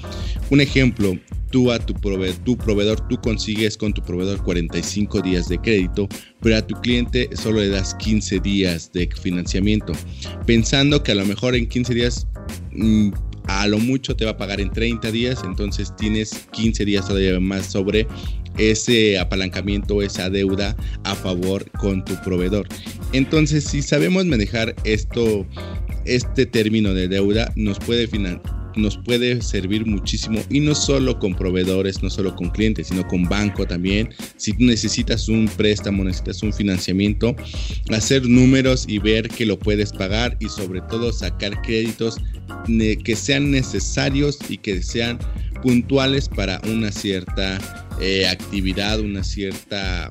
[0.51, 1.19] Un ejemplo,
[1.51, 6.09] tú a tu proveedor, tú consigues con tu proveedor 45 días de crédito,
[6.43, 9.95] pero a tu cliente solo le das 15 días de financiamiento,
[10.45, 12.27] pensando que a lo mejor en 15 días
[12.73, 13.09] mmm,
[13.47, 17.41] a lo mucho te va a pagar en 30 días, entonces tienes 15 días todavía
[17.41, 18.07] más sobre
[18.59, 22.67] ese apalancamiento, esa deuda a favor con tu proveedor.
[23.13, 25.47] Entonces, si sabemos manejar esto,
[26.05, 28.09] este término de deuda, nos puede
[28.77, 33.25] nos puede servir muchísimo y no solo con proveedores, no solo con clientes, sino con
[33.25, 34.11] banco también.
[34.37, 37.35] Si necesitas un préstamo, necesitas un financiamiento,
[37.91, 42.19] hacer números y ver que lo puedes pagar y sobre todo sacar créditos
[43.03, 45.19] que sean necesarios y que sean
[45.63, 50.11] puntuales para una cierta eh, actividad, una cierta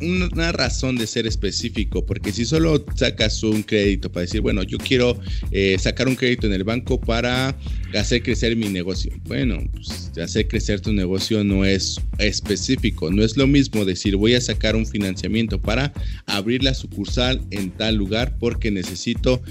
[0.00, 4.78] una razón de ser específico, porque si solo sacas un crédito para decir, bueno, yo
[4.78, 5.18] quiero
[5.50, 7.56] eh, sacar un crédito en el banco para
[7.94, 9.12] hacer crecer mi negocio.
[9.24, 14.34] Bueno, pues, hacer crecer tu negocio no es específico, no es lo mismo decir voy
[14.34, 15.92] a sacar un financiamiento para
[16.26, 19.42] abrir la sucursal en tal lugar porque necesito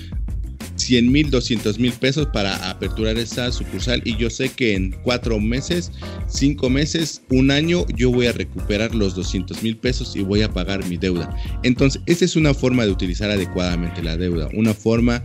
[0.86, 5.39] 100 mil, 200 mil pesos para aperturar esa sucursal y yo sé que en cuatro
[5.39, 5.91] meses,
[6.28, 10.54] cinco meses, un año, yo voy a recuperar los 200 mil pesos y voy a
[10.54, 11.36] pagar mi deuda.
[11.63, 15.24] Entonces, esa es una forma de utilizar adecuadamente la deuda, una forma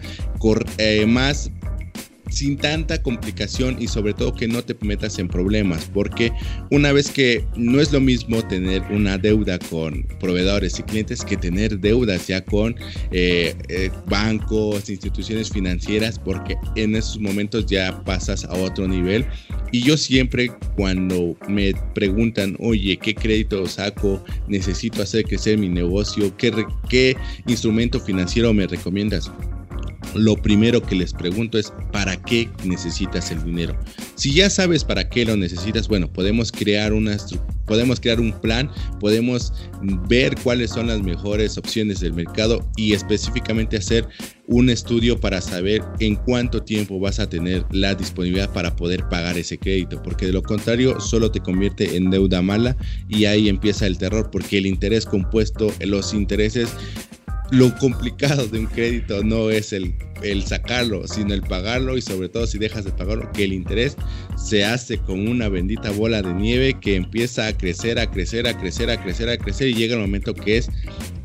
[0.79, 1.51] eh, más
[2.31, 6.33] sin tanta complicación y sobre todo que no te metas en problemas, porque
[6.71, 11.37] una vez que no es lo mismo tener una deuda con proveedores y clientes que
[11.37, 12.77] tener deudas ya con
[13.11, 19.27] eh, eh, bancos, instituciones financieras, porque en esos momentos ya pasas a otro nivel.
[19.73, 24.25] Y yo siempre cuando me preguntan, oye, ¿qué crédito saco?
[24.49, 26.53] Necesito hacer crecer mi negocio, ¿qué,
[26.89, 27.17] qué
[27.47, 29.31] instrumento financiero me recomiendas?
[30.15, 33.77] Lo primero que les pregunto es, ¿para qué necesitas el dinero?
[34.15, 37.17] Si ya sabes para qué lo necesitas, bueno, podemos crear una
[37.71, 39.53] podemos crear un plan, podemos
[40.09, 44.09] ver cuáles son las mejores opciones del mercado y específicamente hacer
[44.49, 49.39] un estudio para saber en cuánto tiempo vas a tener la disponibilidad para poder pagar
[49.39, 52.77] ese crédito, porque de lo contrario solo te convierte en deuda mala
[53.09, 56.71] y ahí empieza el terror, porque el interés compuesto, los intereses
[57.51, 62.29] lo complicado de un crédito no es el, el, sacarlo, sino el pagarlo y sobre
[62.29, 63.97] todo si dejas de pagarlo, que el interés
[64.37, 68.57] se hace con una bendita bola de nieve que empieza a crecer, a crecer, a
[68.57, 70.71] crecer, a crecer, a crecer y llega el momento que es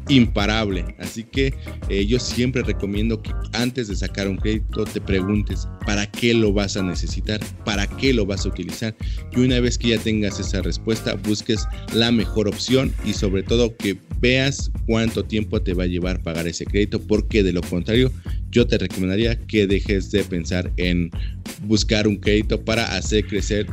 [0.09, 0.85] imparable.
[0.99, 1.53] Así que
[1.89, 6.53] eh, yo siempre recomiendo que antes de sacar un crédito te preguntes para qué lo
[6.53, 8.95] vas a necesitar, para qué lo vas a utilizar.
[9.35, 13.75] Y una vez que ya tengas esa respuesta, busques la mejor opción y sobre todo
[13.75, 18.11] que veas cuánto tiempo te va a llevar pagar ese crédito, porque de lo contrario,
[18.51, 21.11] yo te recomendaría que dejes de pensar en
[21.63, 23.67] buscar un crédito para hacer crecer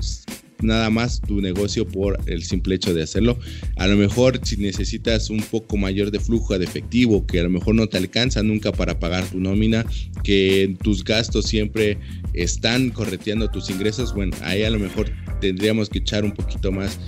[0.63, 3.39] nada más tu negocio por el simple hecho de hacerlo.
[3.77, 7.51] A lo mejor si necesitas un poco mayor de flujo de efectivo, que a lo
[7.51, 9.85] mejor no te alcanza nunca para pagar tu nómina,
[10.23, 11.99] que tus gastos siempre
[12.35, 16.99] están correteando tus ingresos, bueno, ahí a lo mejor tendríamos que echar un poquito más,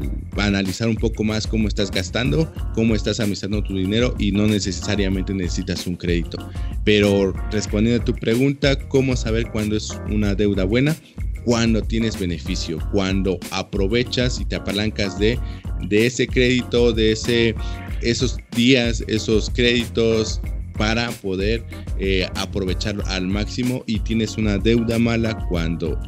[0.00, 4.46] eh, analizar un poco más cómo estás gastando, cómo estás administrando tu dinero y no
[4.46, 6.38] necesariamente necesitas un crédito.
[6.84, 10.96] Pero respondiendo a tu pregunta, ¿cómo saber cuándo es una deuda buena?
[11.44, 15.38] Cuando tienes beneficio, cuando aprovechas y te apalancas de,
[15.88, 17.54] de ese crédito, de ese,
[18.00, 20.40] esos días, esos créditos
[20.76, 21.64] para poder
[21.98, 25.98] eh, aprovecharlo al máximo y tienes una deuda mala cuando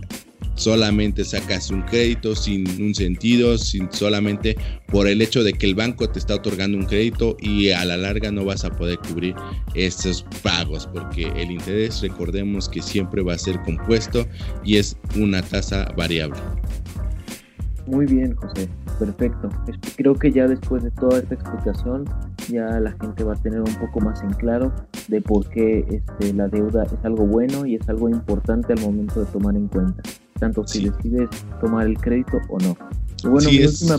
[0.54, 5.74] solamente sacas un crédito sin un sentido, sin solamente por el hecho de que el
[5.74, 9.34] banco te está otorgando un crédito y a la larga no vas a poder cubrir
[9.74, 14.26] esos pagos porque el interés recordemos que siempre va a ser compuesto
[14.64, 16.38] y es una tasa variable.
[17.86, 18.68] Muy bien, José.
[18.98, 19.50] Perfecto.
[19.96, 22.04] Creo que ya después de toda esta explicación,
[22.48, 24.72] ya la gente va a tener un poco más en claro
[25.08, 29.20] de por qué este, la deuda es algo bueno y es algo importante al momento
[29.20, 30.02] de tomar en cuenta
[30.44, 31.30] tanto si decides
[31.60, 32.76] tomar el crédito o no.
[33.24, 33.96] bueno, mi última...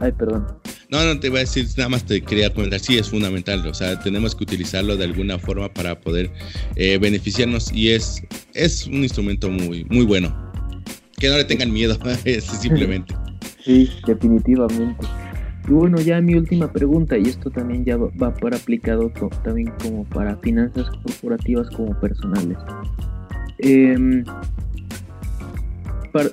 [0.00, 0.44] Ay, perdón.
[0.90, 3.74] No, no te voy a decir, nada más te quería comentar, sí es fundamental, o
[3.74, 6.32] sea, tenemos que utilizarlo de alguna forma para poder
[6.74, 8.22] eh, beneficiarnos y es,
[8.54, 10.34] es un instrumento muy, muy bueno.
[11.16, 11.96] Que no le tengan miedo,
[12.40, 13.14] simplemente.
[13.64, 15.06] Sí, definitivamente.
[15.66, 19.10] Y bueno, ya mi última pregunta, y esto también ya va para aplicado
[19.42, 22.58] también como para finanzas corporativas como personales.
[23.60, 24.22] Eh,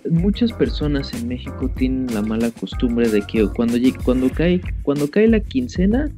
[0.09, 5.27] muchas personas en México tienen la mala costumbre de que cuando, cuando, cae, cuando cae
[5.27, 6.09] la quincena,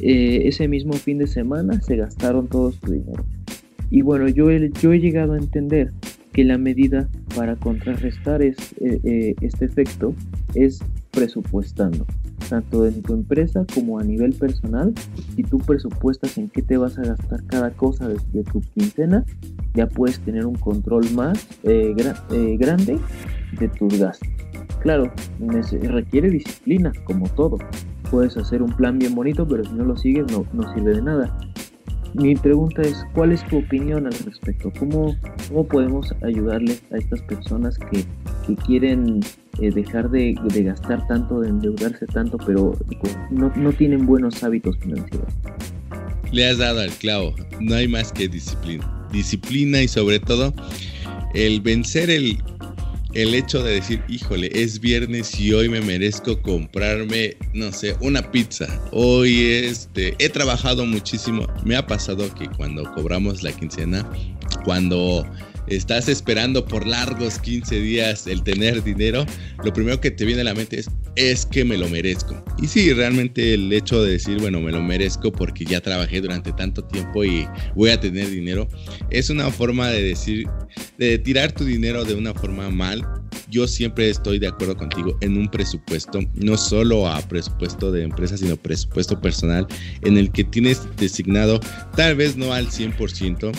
[0.00, 3.24] eh, ese mismo fin de semana se gastaron todo su dinero.
[3.90, 5.92] Y bueno, yo he, yo he llegado a entender
[6.32, 10.14] que la medida para contrarrestar es, eh, eh, este efecto
[10.54, 10.80] es
[11.10, 12.06] presupuestando,
[12.52, 14.92] tanto en tu empresa como a nivel personal.
[15.34, 19.24] Si tú presupuestas en qué te vas a gastar cada cosa de, tu quincena,
[19.72, 21.94] ya puedes tener un control más eh,
[22.58, 22.98] grande
[23.58, 24.28] de tus gastos.
[24.82, 25.10] Claro,
[25.80, 27.56] requiere disciplina, como todo.
[28.10, 31.34] Puedes hacer un plan bien bonito, pero si no lo sigues no sirve de nada
[32.14, 34.72] mi pregunta es, ¿cuál es tu opinión al respecto?
[34.78, 35.16] ¿Cómo,
[35.48, 38.04] cómo podemos ayudarles a estas personas que,
[38.66, 39.20] quieren
[39.60, 42.76] eh, dejar de, gastar tanto, de endeudarse tanto, pero
[43.30, 45.28] no, no tienen buenos hábitos financieros?
[46.32, 49.08] Le has dado al clavo, no hay más que disciplina.
[49.12, 50.52] Disciplina y sobre todo
[51.34, 52.38] el vencer el
[53.14, 58.30] el hecho de decir, híjole, es viernes y hoy me merezco comprarme, no sé, una
[58.30, 58.66] pizza.
[58.90, 61.46] Hoy este, he trabajado muchísimo.
[61.64, 64.08] Me ha pasado que cuando cobramos la quincena,
[64.64, 65.26] cuando
[65.66, 69.26] estás esperando por largos 15 días el tener dinero,
[69.64, 72.42] lo primero que te viene a la mente es, es que me lo merezco.
[72.60, 76.52] Y sí, realmente el hecho de decir, bueno, me lo merezco porque ya trabajé durante
[76.52, 78.68] tanto tiempo y voy a tener dinero,
[79.10, 80.46] es una forma de decir,
[80.98, 83.06] de tirar tu dinero de una forma mal.
[83.48, 88.36] Yo siempre estoy de acuerdo contigo en un presupuesto, no solo a presupuesto de empresa,
[88.36, 89.66] sino presupuesto personal
[90.02, 91.60] en el que tienes designado,
[91.94, 93.52] tal vez no al 100%,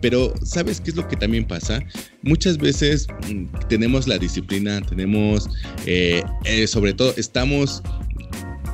[0.00, 1.80] pero ¿sabes qué es lo que también pasa?
[2.22, 5.48] Muchas veces mm, tenemos la disciplina, tenemos,
[5.86, 7.82] eh, eh, sobre todo, estamos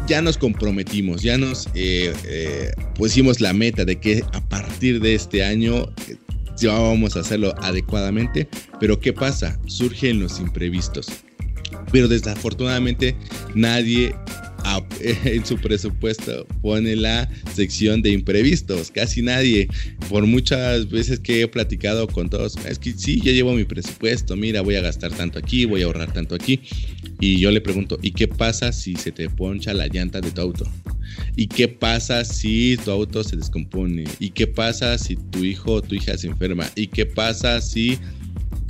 [0.06, 5.42] ya nos comprometimos, ya nos eh, pusimos la meta de que a partir de este
[5.42, 5.90] año
[6.58, 8.48] ya vamos a hacerlo adecuadamente,
[8.80, 9.58] pero ¿qué pasa?
[9.66, 11.08] Surgen los imprevistos.
[11.90, 13.16] Pero desafortunadamente
[13.54, 14.14] nadie
[15.00, 18.90] en su presupuesto pone la sección de imprevistos.
[18.90, 19.68] Casi nadie,
[20.08, 24.36] por muchas veces que he platicado con todos, es que sí, yo llevo mi presupuesto,
[24.36, 26.60] mira, voy a gastar tanto aquí, voy a ahorrar tanto aquí.
[27.20, 30.40] Y yo le pregunto, ¿y qué pasa si se te poncha la llanta de tu
[30.40, 30.66] auto?
[31.36, 34.04] ¿Y qué pasa si tu auto se descompone?
[34.18, 36.68] ¿Y qué pasa si tu hijo o tu hija se enferma?
[36.74, 37.98] ¿Y qué pasa si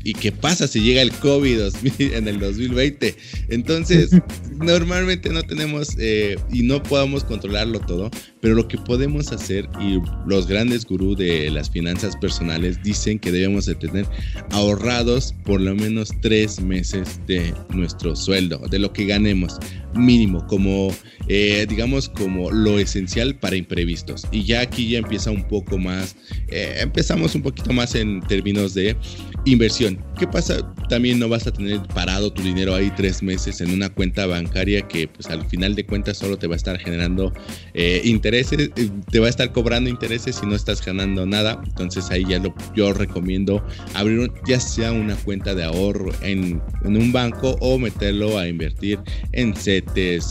[0.05, 1.61] ¿Y qué pasa si llega el COVID
[1.99, 3.17] en el 2020?
[3.49, 4.11] Entonces,
[4.53, 9.99] normalmente no tenemos eh, y no podemos controlarlo todo, pero lo que podemos hacer y
[10.27, 14.07] los grandes gurús de las finanzas personales dicen que debemos de tener
[14.51, 19.59] ahorrados por lo menos tres meses de nuestro sueldo, de lo que ganemos
[19.95, 20.91] mínimo, como
[21.29, 24.27] eh, digamos como lo esencial para imprevistos.
[24.31, 26.17] Y ya aquí ya empieza un poco más,
[26.49, 28.97] eh, empezamos un poquito más en términos de
[29.45, 30.03] inversión.
[30.19, 30.75] ¿Qué pasa?
[30.89, 34.83] También no vas a tener parado tu dinero ahí tres meses en una cuenta bancaria
[34.83, 37.33] que pues al final de cuentas solo te va a estar generando
[37.75, 38.71] eh, intereses,
[39.11, 41.61] te va a estar cobrando intereses si no estás ganando nada.
[41.67, 46.97] Entonces ahí ya lo, yo recomiendo abrir ya sea una cuenta de ahorro en, en
[46.97, 48.99] un banco o meterlo a invertir
[49.33, 49.84] en set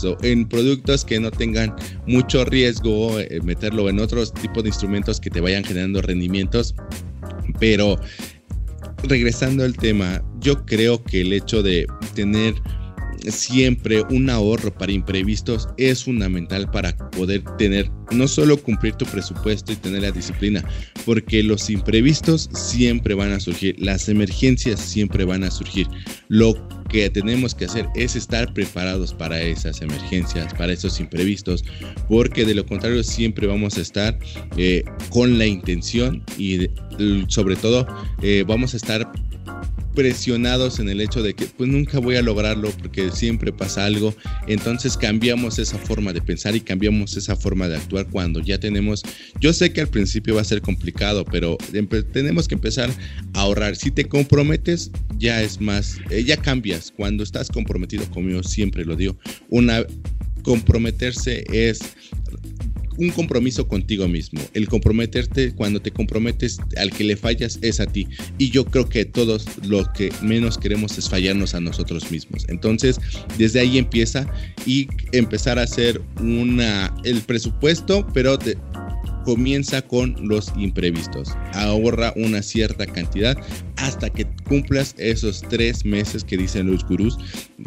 [0.04, 1.74] o en productos que no tengan
[2.06, 6.74] mucho riesgo, eh, meterlo en otros tipos de instrumentos que te vayan generando rendimientos.
[7.58, 7.98] Pero
[9.04, 12.54] regresando al tema, yo creo que el hecho de tener
[13.28, 19.72] siempre un ahorro para imprevistos es fundamental para poder tener, no solo cumplir tu presupuesto
[19.72, 20.64] y tener la disciplina,
[21.04, 25.86] porque los imprevistos siempre van a surgir, las emergencias siempre van a surgir.
[26.28, 26.54] Lo
[26.88, 31.64] que tenemos que hacer es estar preparados para esas emergencias, para esos imprevistos,
[32.08, 34.18] porque de lo contrario siempre vamos a estar
[34.56, 36.68] eh, con la intención y
[37.28, 37.86] sobre todo
[38.22, 39.10] eh, vamos a estar
[39.94, 44.14] presionados en el hecho de que pues nunca voy a lograrlo porque siempre pasa algo.
[44.46, 49.02] Entonces cambiamos esa forma de pensar y cambiamos esa forma de actuar cuando ya tenemos,
[49.40, 51.56] yo sé que al principio va a ser complicado, pero
[52.12, 52.90] tenemos que empezar
[53.32, 53.76] a ahorrar.
[53.76, 56.92] Si te comprometes, ya es más, eh, ya cambias.
[56.96, 59.16] Cuando estás comprometido conmigo, siempre lo digo,
[59.48, 59.84] una
[60.42, 61.80] comprometerse es
[62.98, 64.40] un compromiso contigo mismo.
[64.54, 68.06] El comprometerte, cuando te comprometes, al que le fallas es a ti.
[68.38, 72.44] Y yo creo que todos lo que menos queremos es fallarnos a nosotros mismos.
[72.48, 72.98] Entonces,
[73.38, 74.26] desde ahí empieza
[74.66, 78.56] y empezar a hacer una, el presupuesto, pero de,
[79.24, 81.30] comienza con los imprevistos.
[81.54, 83.36] Ahorra una cierta cantidad
[83.76, 87.18] hasta que cumplas esos tres meses que dicen los gurús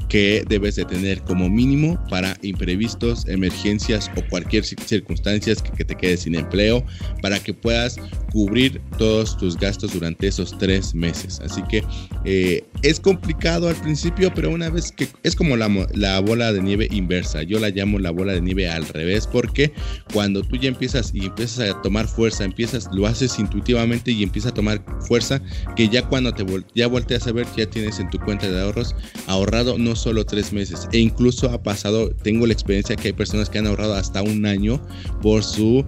[0.10, 6.22] que debes de tener como mínimo para imprevistos, emergencias o cualquier circunstancias que, te quedes
[6.22, 6.84] sin empleo
[7.22, 7.98] para que puedas
[8.32, 11.40] cubrir todos tus gastos durante esos tres meses.
[11.40, 11.84] Así que
[12.26, 16.62] eh, es complicado al principio, pero una vez que es como la, la bola de
[16.62, 17.44] nieve inversa.
[17.44, 19.72] Yo la llamo la bola de nieve al revés porque
[20.14, 24.50] cuando tú ya empiezas y empiezas a tomar fuerza, empiezas, lo haces intuitivamente y empieza
[24.50, 25.42] a tomar fuerza
[25.76, 28.96] que ya cuando te ya volteas a ver ya tienes en tu cuenta de ahorros
[29.28, 30.88] ahorrado no solo tres meses.
[30.92, 34.46] E incluso ha pasado, tengo la experiencia que hay personas que han ahorrado hasta un
[34.46, 34.82] año
[35.22, 35.86] por su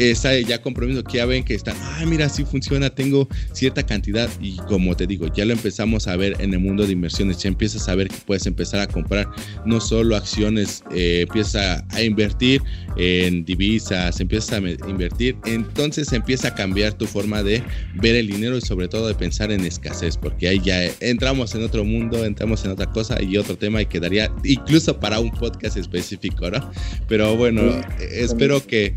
[0.00, 4.30] esa ya compromiso que ya ven que están, ah, mira, sí funciona, tengo cierta cantidad
[4.40, 7.48] y como te digo, ya lo empezamos a ver en el mundo de inversiones, ya
[7.48, 9.28] empiezas a ver que puedes empezar a comprar
[9.66, 12.62] no solo acciones, eh, empieza a invertir
[12.96, 17.62] en divisas, empiezas a invertir, entonces empieza a cambiar tu forma de
[17.94, 21.62] ver el dinero y sobre todo de pensar en escasez, porque ahí ya entramos en
[21.62, 25.76] otro mundo, entramos en otra cosa y otro tema y quedaría incluso para un podcast
[25.76, 26.70] específico, ¿no?
[27.06, 27.62] Pero bueno,
[28.00, 28.94] espero que,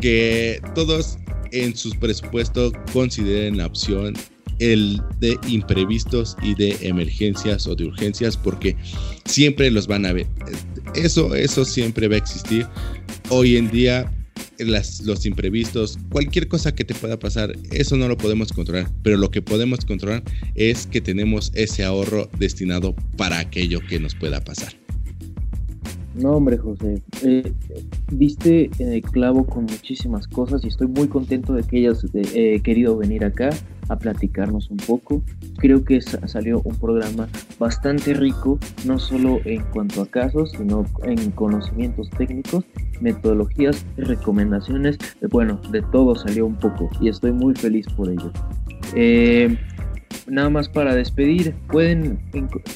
[0.00, 0.41] que
[0.74, 1.18] todos
[1.52, 4.14] en sus presupuestos consideren la opción
[4.58, 8.76] el de imprevistos y de emergencias o de urgencias porque
[9.24, 10.26] siempre los van a ver.
[10.94, 12.66] Eso, eso siempre va a existir.
[13.28, 14.10] Hoy en día
[14.58, 19.30] los imprevistos, cualquier cosa que te pueda pasar, eso no lo podemos controlar, pero lo
[19.30, 20.22] que podemos controlar
[20.54, 24.81] es que tenemos ese ahorro destinado para aquello que nos pueda pasar.
[26.14, 27.52] No, hombre, José, eh,
[28.10, 32.98] diste eh, clavo con muchísimas cosas y estoy muy contento de que hayas eh, querido
[32.98, 33.48] venir acá
[33.88, 35.22] a platicarnos un poco.
[35.56, 41.30] Creo que salió un programa bastante rico, no solo en cuanto a casos, sino en
[41.30, 42.64] conocimientos técnicos,
[43.00, 44.98] metodologías, recomendaciones.
[45.30, 48.30] Bueno, de todo salió un poco y estoy muy feliz por ello
[50.26, 52.18] nada más para despedir, pueden,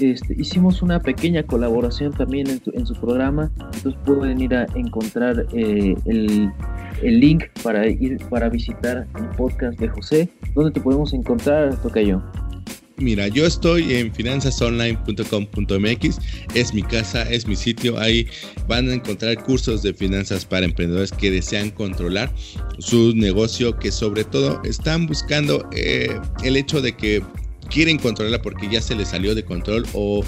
[0.01, 5.94] este, hicimos una pequeña colaboración también en, su programa, entonces pueden ir a encontrar eh,
[6.07, 6.53] el,
[7.03, 10.28] link para ir para visitar el podcast de José.
[10.55, 12.22] ¿Dónde te podemos encontrar, Tocayo?
[12.99, 16.18] Mira, yo estoy en finanzasonline.com.mx,
[16.55, 18.26] es mi casa, es mi sitio, ahí
[18.66, 22.32] van a encontrar cursos de finanzas para emprendedores que desean controlar
[22.78, 27.22] su negocio, que sobre todo están buscando eh, el hecho de que
[27.68, 30.24] quieren controlarla porque ya se les salió de control o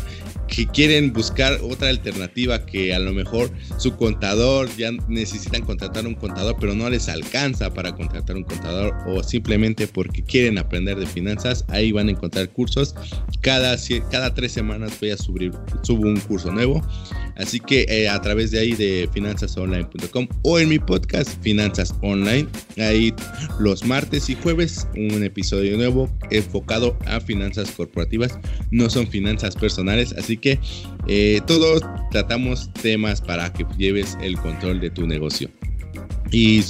[0.48, 6.14] que quieren buscar otra alternativa que a lo mejor su contador ya necesitan contratar un
[6.14, 11.06] contador pero no les alcanza para contratar un contador o simplemente porque quieren aprender de
[11.06, 12.94] finanzas ahí van a encontrar cursos.
[13.40, 13.76] Cada,
[14.10, 16.82] cada tres semanas voy a subir subo un curso nuevo.
[17.36, 22.48] Así que eh, a través de ahí de finanzasonline.com o en mi podcast Finanzas Online.
[22.78, 23.14] Ahí
[23.60, 28.38] los martes y jueves un episodio nuevo enfocado a finanzas corporativas.
[28.72, 30.58] No son finanzas personales así que
[31.06, 35.50] eh, todos tratamos temas para que lleves el control de tu negocio.
[36.30, 36.62] Y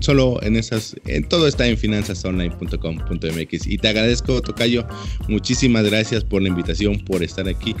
[0.00, 3.66] solo en esas, en todo está en finanzasonline.com.mx.
[3.66, 4.86] Y te agradezco, Tocayo.
[5.28, 7.74] Muchísimas gracias por la invitación, por estar aquí.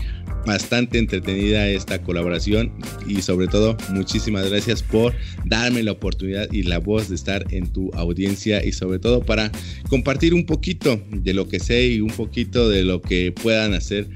[0.46, 2.72] Bastante entretenida esta colaboración.
[3.06, 7.70] Y sobre todo, muchísimas gracias por darme la oportunidad y la voz de estar en
[7.70, 8.64] tu audiencia.
[8.64, 9.52] Y sobre todo para
[9.90, 14.08] compartir un poquito de lo que sé y un poquito de lo que puedan hacer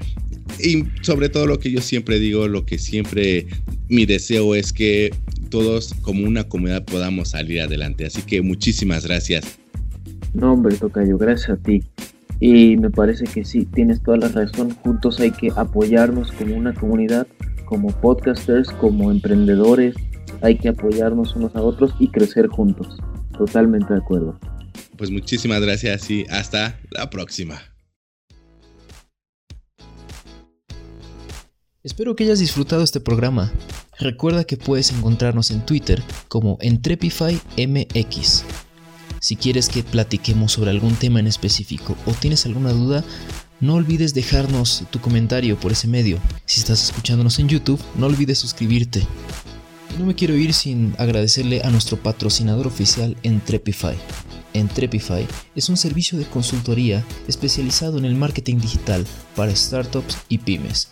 [0.59, 3.47] y sobre todo lo que yo siempre digo, lo que siempre
[3.89, 5.13] mi deseo es que
[5.49, 8.05] todos como una comunidad podamos salir adelante.
[8.05, 9.59] Así que muchísimas gracias.
[10.33, 11.83] No, hombre, Tocayo, gracias a ti.
[12.39, 14.71] Y me parece que sí, tienes toda la razón.
[14.71, 17.27] Juntos hay que apoyarnos como una comunidad,
[17.65, 19.95] como podcasters, como emprendedores.
[20.41, 22.97] Hay que apoyarnos unos a otros y crecer juntos.
[23.37, 24.39] Totalmente de acuerdo.
[24.97, 27.70] Pues muchísimas gracias y hasta la próxima.
[31.83, 33.51] Espero que hayas disfrutado este programa.
[33.97, 38.43] Recuerda que puedes encontrarnos en Twitter como EntrepifyMX.
[39.19, 43.03] Si quieres que platiquemos sobre algún tema en específico o tienes alguna duda,
[43.61, 46.19] no olvides dejarnos tu comentario por ese medio.
[46.45, 49.07] Si estás escuchándonos en YouTube, no olvides suscribirte.
[49.97, 53.97] no me quiero ir sin agradecerle a nuestro patrocinador oficial Entrepify.
[54.53, 55.25] Entrepify
[55.55, 60.91] es un servicio de consultoría especializado en el marketing digital para startups y pymes